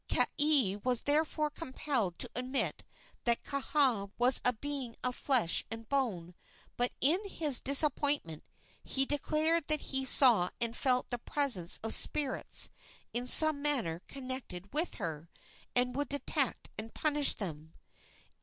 [0.09, 2.83] Kaea was therefore compelled to admit
[3.25, 6.33] that Kaha was a being of flesh and bone;
[6.75, 8.43] but in his disappointment
[8.83, 12.71] he declared that he saw and felt the presence of spirits
[13.13, 15.29] in some manner connected with her,
[15.75, 17.75] and would detect and punish them.